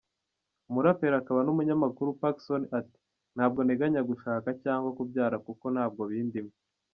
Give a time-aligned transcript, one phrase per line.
[0.69, 2.97] Umuraperi akaba n’umunyamakuru Pacson, ati
[3.35, 6.53] ”Ntabwo nteganya gushaka cyangwa kubyara kuko ntabwo bindimo.